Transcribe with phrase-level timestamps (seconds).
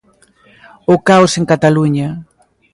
[0.93, 2.09] O caos en Cataluña.